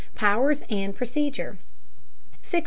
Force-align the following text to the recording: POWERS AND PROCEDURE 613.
POWERS 0.15 0.63
AND 0.67 0.95
PROCEDURE 0.95 1.59
613. 2.41 2.59